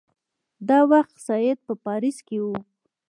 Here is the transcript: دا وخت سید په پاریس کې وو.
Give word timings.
دا 0.67 0.79
وخت 0.91 1.15
سید 1.27 1.57
په 1.67 1.73
پاریس 1.83 2.17
کې 2.27 2.37
وو. 2.43 2.55